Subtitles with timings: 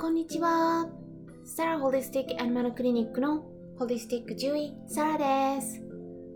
[0.00, 0.88] こんにちは。
[1.44, 3.44] サラホリスティックアニマルクリニックの
[3.78, 5.82] ホリスティック獣医サラです。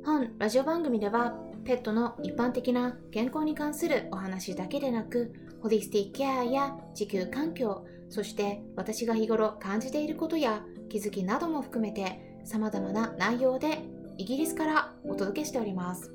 [0.05, 1.35] 本ラジオ番組では
[1.65, 5.33] ペットの一般的な健康に関するお話だけでなく、
[5.63, 13.79] ホリスティックケアや地球環境、そして私が日頃感じていることや気づきなども含めて様々な内容で
[14.19, 16.13] イギリスからお届けしております。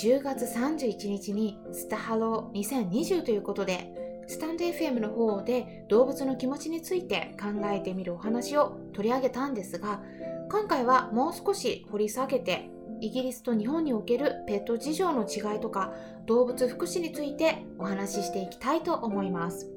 [0.00, 3.99] 10月31日にスタハロー2020ということで、
[4.30, 10.00] スタンド FM の方で動物の気持ちについて考えてみるお話を取り上げたんですが、
[10.48, 12.70] 今回はもう少し掘り下げて、
[13.00, 15.92] イギリスと日本におけるペット事情の違いとか
[16.26, 19.68] 動物福祉についてお話ししていきたいと思います。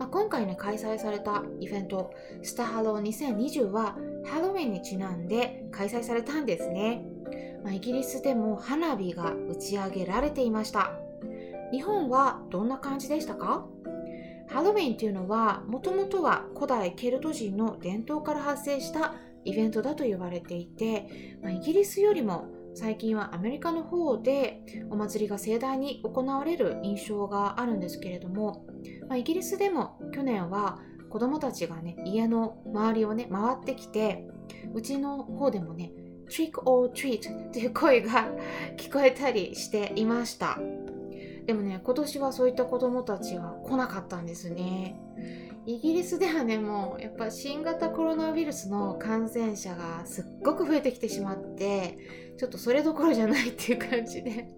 [0.00, 2.12] まあ、今回ね、開催されたイベント、
[2.42, 7.04] スタハロー2020はハロウィンにちなんで開催されたんですね。
[7.62, 10.90] まあ、イギリスでも花火が打ち上げられていました。
[11.70, 13.64] 日本はどんな感じでしたか？
[14.48, 28.66] ハロウィンっていうのはもともとは古代ケルト人の伝統から発生したイベントだと言われていて、まあ、イギリスよりも最近はアメリカの方でお祭りが盛大に行われる印象があるんですけれども、
[29.08, 34.26] まあ、イギリスでも去年は子供たちがね家の周りをね回ってきて
[34.74, 35.92] うちの方でもね
[36.28, 38.28] Trick or Treat っていう声が
[38.76, 40.58] 聞こえたりしていました。
[41.46, 45.00] でもね今年はそういった子供たちは来なかったんですね。
[45.64, 51.98] イギリスではねもうやっぱ新型コロナウイルスの感染者がすっごく増えてきてしまって
[52.38, 54.48] ちょっとそれどころじゃないっていう感じで。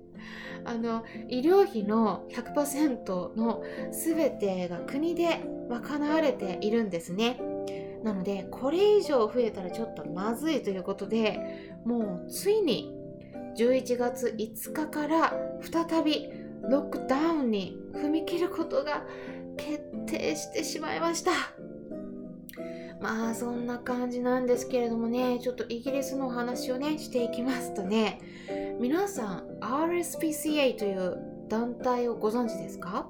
[0.65, 7.41] あの医療費の100%の全てが国で賄われているんですね。
[8.03, 12.95] なのでこれ以上増えたらちょっとまずいということでもうついに
[13.57, 16.29] 11月5日から再び
[16.63, 19.05] ロックダウンに踏み切ることが
[19.57, 21.33] 決定してしまいました。
[23.01, 28.21] まあそんな感じなんですけれどもねちょっとイギリスのお話をねしていきますとね
[28.81, 31.17] 皆さん RSPCA という
[31.49, 33.09] 団体をご存知ですか？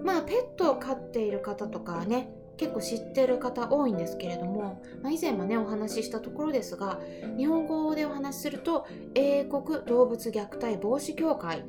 [0.00, 7.00] まあペットを飼っている方とかね結構知ってる方多いんですけれども、まあ、以前もねお話ししたところですが
[7.36, 11.64] 日本語でお話しすると英国動物虐待防止協会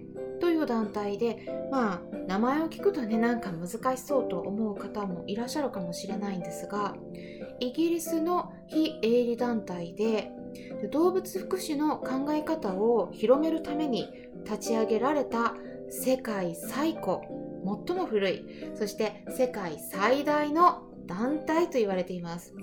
[0.60, 6.96] という団体でまあ名前を聞くとねなんか難しそうと思う方もいらっしゃるかもしれないんですが
[7.62, 10.32] イギリスの非営利団体で
[10.92, 14.10] 動物福祉の考え方を広めるために
[14.44, 15.56] 立ち上げられた
[15.90, 17.20] 世界最古
[17.88, 18.46] 最も古い
[18.76, 22.54] そして世界最大の団体と言われています。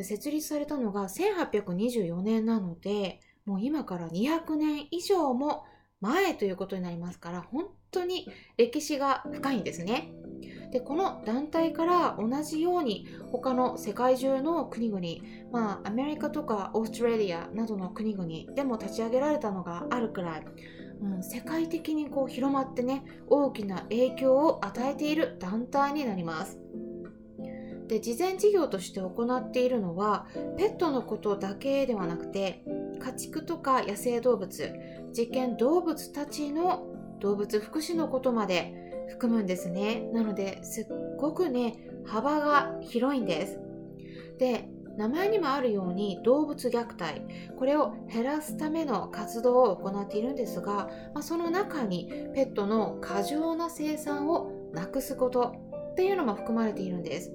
[0.00, 5.64] 設立されたのが1824年なのでもう今から200年以上も
[6.00, 10.12] 前ということになりますから本当に歴史が深いんですね。
[10.72, 15.00] でこの団体から同じように他の世界中の国々
[15.50, 20.44] まあアメリカとかオーストラリアなどの国々でも立ち上げられたのがあるくらい
[21.02, 26.58] うん、世界的にこう広まってね大きな影響を与えている団体になります。
[27.88, 32.62] で事前事業として行っているのはペットのことだけではなくて
[33.00, 34.72] 家畜とか野生動物
[35.16, 36.86] 実験動物たちの
[37.20, 40.08] 動物福祉のことまで含むんですね。
[40.12, 40.86] なのですっ
[41.18, 41.74] ごくね
[42.06, 43.58] 幅が広いんです。
[44.38, 47.22] で名前にもあるように動物虐待
[47.58, 55.54] これを減らすための活動を行っているんですが、まあ、その中にペットの過剰な生産をなくすこと
[55.92, 57.32] っていうのも含まれているんです。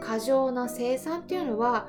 [0.00, 1.88] 過剰な生産っていうのは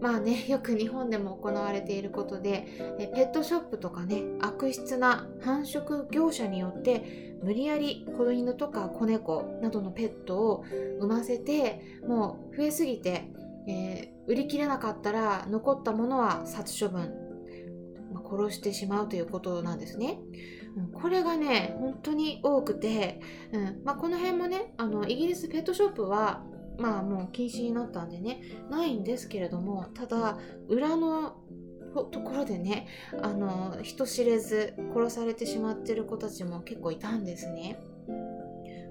[0.00, 2.66] まあねよく日本でも行われていることで
[2.98, 10.64] えペットショップとかね悪質な繁殖業者によって無理やり子犬とか子猫などのペットを
[10.98, 13.30] 産ませてもう増えすぎて
[13.68, 17.12] えー、売り切れなかったら残ったものは殺処分、
[18.12, 20.18] まあ、殺してしまうということなんですね。
[20.94, 23.20] これがね本当に多くて、
[23.52, 26.44] うんまあ、この辺もねあのイギリスペットショップは
[26.78, 28.40] まあもう禁止になったんでね
[28.70, 30.38] ないんですけれどもただ
[30.68, 31.36] 裏の
[32.12, 32.86] ところでね
[33.22, 37.80] あの人知れず殺されてしまってる子たちも結構いたんですね。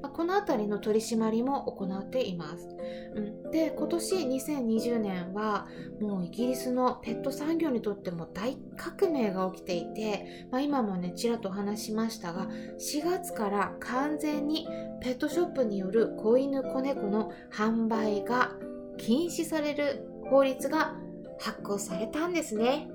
[0.02, 2.68] この辺りの取り締まりも行っています。
[3.16, 5.68] うん、で今年2020年は
[6.00, 12.48] もうイギリスのペット産業にとっても大革命が起きていて、まあ、今もねちらっとお話しましたが
[12.80, 14.68] 4月から完全に
[15.02, 18.52] ペットショップによる子犬子猫の販売が
[18.98, 20.96] 禁止される法律が
[21.40, 22.90] 発行されたんですね。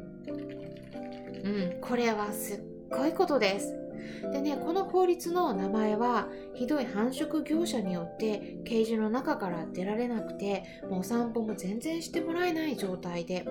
[1.45, 3.81] うん、これはすっごいことです。
[4.33, 13.47] でねこの法律の名前はひどい繁殖業者によってケージの中から出られなくてもうお散歩も全然してもらえない状態で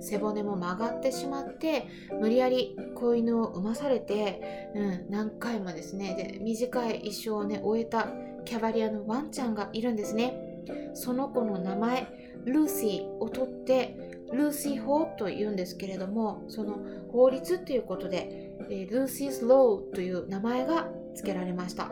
[0.00, 1.86] 背骨も曲がってしまって
[2.20, 8.08] 無理やり子犬を産まされて、うん、何回もですねで短い一生をね終えた
[8.44, 10.54] キャバリアのワンちゃんがいるんですね。
[10.94, 12.06] その子の名前
[12.44, 13.96] ルーシーを取って
[14.32, 16.78] ルーシー法と言うんですけれどもその
[17.10, 18.56] 法律ということで、
[18.90, 21.90] Lucy's Law という名前が付けられました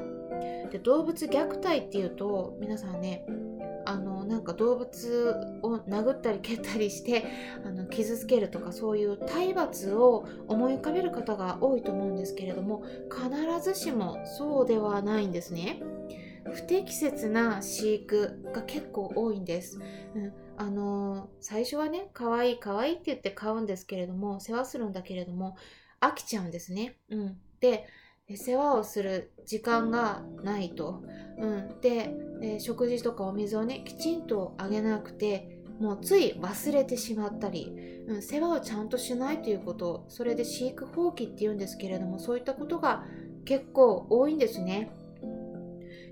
[0.70, 3.25] で動物虐待っていうと皆さんね
[3.84, 7.25] あのなんか動物を殴ったり蹴ったりして
[7.64, 15.82] あの傷つけるとかそういう体罰を思い浮かべる方が多いと思うんですけれども必ずしもそうではないんですね。
[16.44, 19.78] 不適切な飼育が結構多いんです。
[20.14, 25.56] うん、あの、最初はね可愛い可愛いって言って買うんですけれども世話するんだけれども
[26.00, 26.96] 飽きちゃうんですね。
[27.10, 27.87] うん、で
[28.37, 31.02] 世話をする時間がないと。
[31.38, 37.72] うん、で、え食事とかお水をねきちんとあげなくてもうつい忘れてしまったり、
[38.06, 43.04] うん、世話をちゃんとしないということそれで飼育放棄っていうんですけれどもそういったことが
[43.44, 44.93] 結構多いんですね。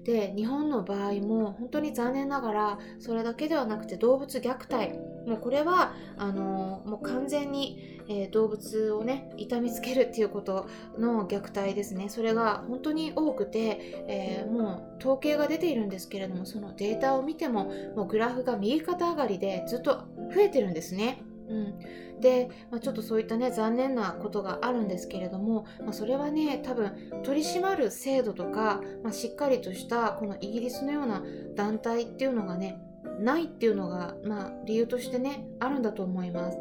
[0.04, 10.66] で日本の場合も本当に残念ながらそれだけではなくて動物虐待もうこれはあのもう完全に、えー、動物をね痛みつけるっていうこと
[10.98, 20.04] の虐待ですねそれが本当に多くて、えー、もう統計が出ているんですけれどもそのデータを見てももうグラフが右肩上がりでずっと
[20.34, 21.22] 増えてるんですね。
[21.50, 26.92] うん、で、まあ、ちょっとそういったね残念なことがあるんですけれども、まあ、それはね多分
[27.24, 31.22] 取り締まる制度とか、まあ、しっかりとしたこのイギリスのような
[31.56, 32.78] 団体っていうのがね
[33.18, 36.58] ないっていうのが、まあ、理由としてねあるんだと思います。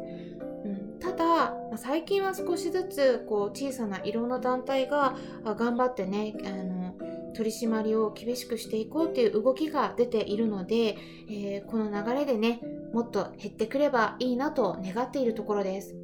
[0.62, 6.79] うん、ただ、最近は少しずつこう小さないろんな団体が頑張ってねあの
[7.34, 10.96] 取り締まりを厳しくしていこうっていう動きが出ているので、
[11.28, 12.60] えー、この流れでね
[12.92, 15.94] もっと減ってくればいいなと願っているところです。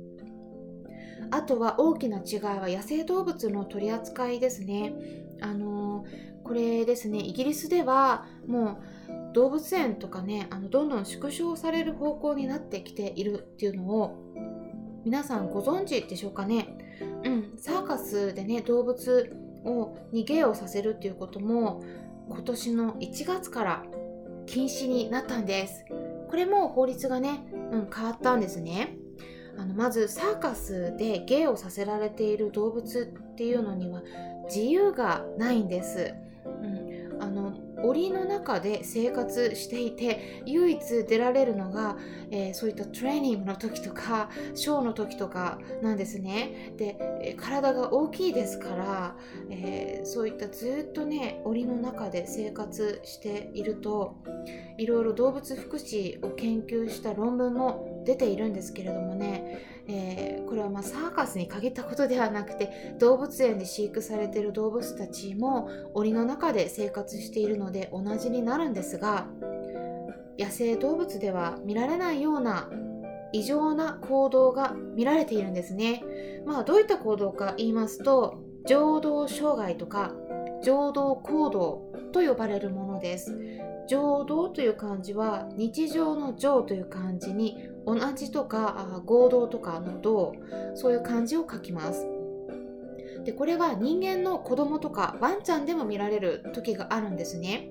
[1.31, 4.95] あとは大きな違いは野生動物の取り扱いですね。
[5.41, 8.79] あのー、これですね、イギリスではも
[9.11, 14.33] う動物園とかね、あのどんどん縮小される方向になってきているっていうのを
[15.05, 16.79] 皆さんご存知でしょうかね。
[17.25, 21.83] うん、サーカスでね、動物を逃げをさせるっていうことも
[22.29, 23.85] 今年の1月から
[24.47, 25.85] 禁止になったんです。
[26.29, 28.97] これも法律がね、うん、変わったんですね。
[29.59, 34.03] あのまずサーカスで芸をさせられている動物っていうのには
[34.49, 36.15] 自由がないんです。
[36.45, 41.97] うん、あの檻の中で生活していて唯一出られるのが、
[42.31, 46.73] えー、そういったトレーニングの時とかショーの時とかなんですね。
[46.77, 49.17] で、体が大きいですから、
[49.51, 54.17] えー、そういったずっとね檻の中で生活していると
[54.79, 69.27] いろいろ動物福祉を研究した論文も出ているんですけれどもねえー、これはまサーカスに限ったことではなくて動物園で飼育されている動物たちも檻の中で生活しているのので同じになるんですが
[70.39, 72.71] 野生動物では見られないような
[73.33, 76.03] 異常な行動が見られているんですね。
[76.47, 80.13] まあどういった行動か言いますと情動障害とか
[80.63, 83.37] 情動行動と呼ばれるものです。
[83.89, 90.35] 情動という漢字は日常の情という漢字に同じとか合同とかの同
[90.75, 92.05] そういう漢字を書きます
[93.27, 97.71] でこれは人間の子供とかワンちゃんでも見られる時があるんですね。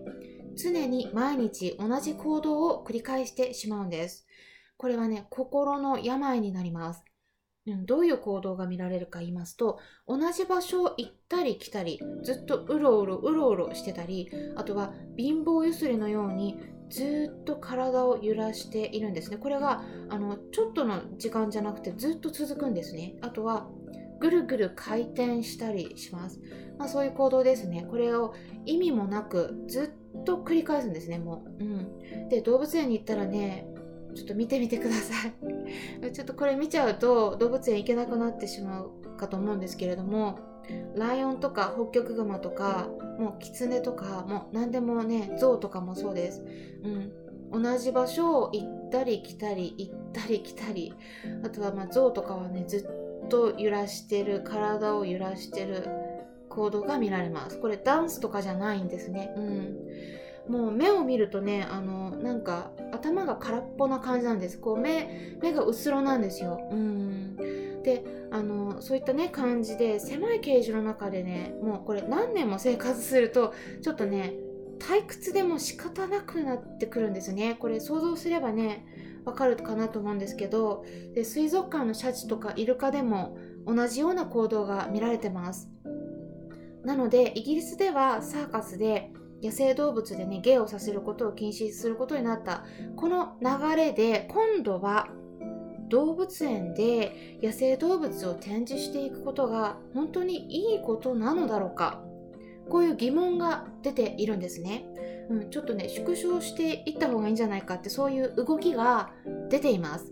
[0.58, 4.28] 常に毎日同じ行動を繰り返してしまうんです。
[4.76, 7.06] これはね心の病になります。
[7.86, 16.60] どういう行動が見られるか言いますと同じ場所を行ったり来たりずっとうろうろうろうろしてたりあとは貧乏ゆすりのように
[16.90, 19.38] ずっと体を揺らしているんですね。
[19.38, 23.16] これがあのちょっとの時間じゃなくてずっと続くんですね。
[23.22, 23.70] あとは
[24.20, 26.40] ぐるぐる回転したりします、
[26.78, 27.86] まあ、そういう行動ですね。
[27.90, 28.34] これを
[28.66, 33.68] 意味もなくずっと繰り返すんですねもう、うん、で動物園に行ったらね
[34.16, 36.12] ちょっと見てみてください。
[36.14, 40.40] ちょっとこれ見ちゃうと動物園行けなくなってしまうかと思うんですけれども
[40.96, 46.44] ライオンとかホッキョクグマとかもうキツネとかもう何でもねゾウとかもそうです、
[47.52, 50.94] うん、同じ場所を行ったり来たり行ったり来たり。
[51.44, 55.88] あとはまあゾウとかはねずっっと揺らしてる体を揺らしてる
[56.50, 59.78] 行動が見られますこれダンスとかじゃないんですねうん
[60.48, 67.36] もう目を見るとねあのなんか頭が空っぽな感じなんですこう目目がうつろなんですようん
[67.84, 74.34] であのそういったね感じで狭いケージの中でねもうこれ何年も生活するとちょっとね
[74.80, 78.86] 退屈でも仕方なくなってくるんですねこれ想像すればね
[79.26, 85.70] わかるかなと思うんですけどで水族館のシャチとかイルカでも同じような行動が見られてます。
[86.84, 92.64] なのでイギリスではサーカスで野生動物でね芸をさせることを禁止することになった。
[92.96, 95.10] この流れで今度は
[95.90, 102.02] 動物園で野生動物を展示していくことが本当にいいことなのだろうか。
[102.70, 104.86] こういう疑問が出ているんですね、
[105.30, 109.12] うん、ちょっとね縮小していった方がいいんじゃないかってそういう動きが
[109.50, 110.10] 出ています。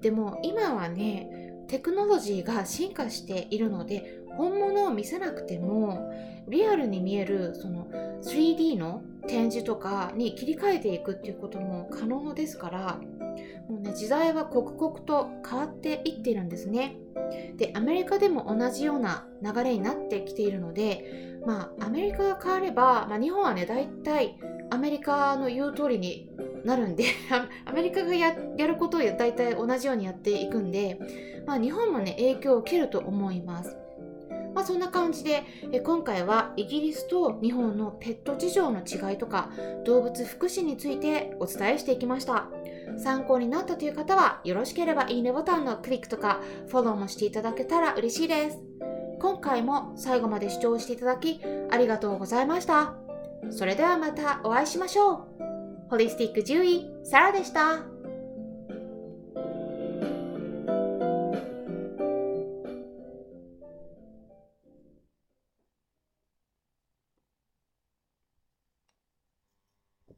[0.00, 6.12] でも今はねテクノロジーが進化しているので本物を見せなくても
[6.48, 7.88] リアルに見えるその
[8.22, 13.00] 3D の展示とかに切り替えていくっていうことも可能ですから
[13.68, 16.96] もうね時代は刻々と変わっていっているんですね。
[17.56, 24.38] でアメリカでも同じような流れになってきているのでまあアメリカが変われば、まあ、日本はね大体
[24.70, 26.30] アメリカの言う通りに
[26.64, 27.04] なるんで
[27.64, 30.98] アメリカがやることを大体同じようにやっていくんで、
[31.46, 33.76] まあ、日本もね影響を受けると思います。
[34.56, 39.50] まあ、そんな感じでえ今回はイギリスと日本のペット事情の違いとか
[39.84, 42.48] 動物福祉についてお伝えしていきました。
[42.96, 48.58] 参考になったという方はよろしければいいねボタンのクリックとかフォローもしていただけたら嬉しいです。
[49.20, 52.94] 今回も最後まで視聴していただきありがとうございました。
[53.50, 55.24] それではまたお会いしましょう。
[55.90, 57.95] ホリスティック獣医サラでした。